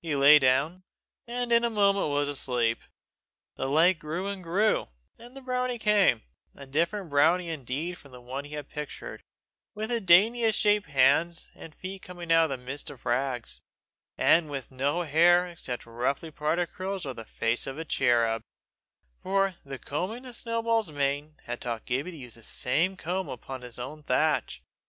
He 0.00 0.14
lay 0.14 0.38
down, 0.38 0.84
and 1.26 1.50
in 1.50 1.64
a 1.64 1.68
moment 1.68 2.08
was 2.08 2.28
asleep. 2.28 2.78
The 3.56 3.66
light 3.68 3.98
grew 3.98 4.28
and 4.28 4.40
grew, 4.40 4.86
and 5.18 5.34
the 5.34 5.40
brownie 5.40 5.76
came 5.80 6.22
a 6.54 6.66
different 6.66 7.10
brownie 7.10 7.48
indeed 7.48 7.98
from 7.98 8.12
the 8.12 8.20
one 8.20 8.44
he 8.44 8.54
had 8.54 8.68
pictured 8.70 9.24
with 9.74 9.90
the 9.90 10.00
daintiest 10.00 10.56
shaped 10.56 10.88
hands 10.90 11.50
and 11.56 11.74
feet 11.74 12.00
coming 12.00 12.30
out 12.30 12.48
of 12.52 12.60
the 12.60 12.64
midst 12.64 12.90
of 12.90 13.04
rags, 13.04 13.60
and 14.16 14.48
with 14.48 14.70
no 14.70 15.02
hair 15.02 15.48
except 15.48 15.84
roughly 15.84 16.30
parted 16.30 16.68
curls 16.70 17.04
over 17.04 17.14
the 17.14 17.24
face 17.24 17.66
of 17.66 17.76
a 17.76 17.84
cherub 17.84 18.44
for 19.20 19.56
the 19.64 19.80
combing 19.80 20.24
of 20.26 20.36
Snowball's 20.36 20.92
mane 20.92 21.24
and 21.24 21.38
tail 21.38 21.42
had 21.46 21.60
taught 21.60 21.86
Gibbie 21.86 22.12
to 22.12 22.16
use 22.16 22.34
the 22.34 22.44
same 22.44 22.96
comb 22.96 23.28
upon 23.28 23.62
his 23.62 23.80
own 23.80 24.04
thatch. 24.04 24.62